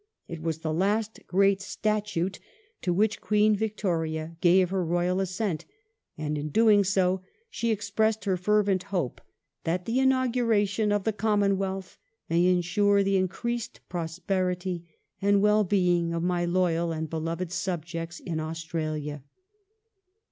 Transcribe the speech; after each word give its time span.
It 0.27 0.41
was 0.41 0.57
the 0.61 0.73
last 0.73 1.19
great 1.27 1.61
statute 1.61 2.39
to 2.81 2.91
which 2.91 3.21
Queen 3.21 3.55
Victoria 3.55 4.35
gave 4.41 4.71
her 4.71 4.83
Royal 4.83 5.19
assent, 5.19 5.65
and 6.17 6.39
in 6.39 6.49
doing 6.49 6.83
so 6.83 7.21
she 7.51 7.69
expressed 7.69 8.25
her 8.25 8.35
fervent 8.35 8.81
hope 8.89 9.21
that" 9.63 9.85
the 9.85 9.99
inauguration 9.99 10.91
of 10.91 11.03
the 11.03 11.13
Commonwealth 11.13 11.99
may 12.31 12.47
ensure 12.47 13.03
the 13.03 13.17
increased 13.17 13.79
prosperity 13.89 14.89
and 15.21 15.39
well 15.39 15.63
being 15.63 16.15
of 16.15 16.23
my 16.23 16.45
loyal 16.45 16.91
and 16.91 17.07
beloved 17.11 17.51
subjects 17.51 18.19
in 18.19 18.39
Australia 18.39 19.21